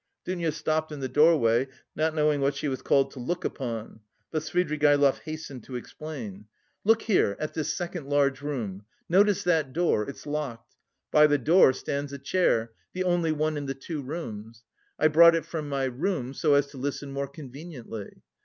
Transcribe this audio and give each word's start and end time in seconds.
Dounia 0.25 0.51
stopped 0.51 0.91
in 0.91 0.99
the 0.99 1.07
doorway, 1.07 1.67
not 1.95 2.15
knowing 2.15 2.41
what 2.41 2.55
she 2.55 2.67
was 2.67 2.81
called 2.81 3.11
to 3.11 3.19
look 3.19 3.45
upon, 3.45 3.99
but 4.31 4.41
Svidrigaïlov 4.41 5.19
hastened 5.19 5.63
to 5.65 5.75
explain. 5.75 6.45
"Look 6.83 7.03
here, 7.03 7.35
at 7.39 7.53
this 7.53 7.71
second 7.77 8.09
large 8.09 8.41
room. 8.41 8.83
Notice 9.07 9.43
that 9.43 9.73
door, 9.73 10.09
it's 10.09 10.25
locked. 10.25 10.73
By 11.11 11.27
the 11.27 11.37
door 11.37 11.71
stands 11.71 12.11
a 12.13 12.17
chair, 12.17 12.71
the 12.93 13.03
only 13.03 13.31
one 13.31 13.57
in 13.57 13.67
the 13.67 13.75
two 13.75 14.01
rooms. 14.01 14.63
I 14.97 15.07
brought 15.07 15.35
it 15.35 15.45
from 15.45 15.69
my 15.69 15.83
rooms 15.83 16.41
so 16.41 16.55
as 16.55 16.65
to 16.71 16.79
listen 16.79 17.11
more 17.11 17.27
conveniently. 17.27 18.23